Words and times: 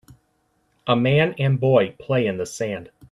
A 0.87 0.95
man 0.95 1.35
and 1.37 1.59
boy 1.59 1.95
play 1.99 2.25
in 2.25 2.37
the 2.37 2.45
sand. 2.47 2.89